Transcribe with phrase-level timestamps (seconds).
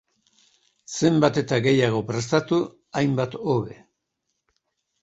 [1.01, 2.61] Zenbat eta gehiago prestatu,
[3.03, 3.81] hainbat hobe.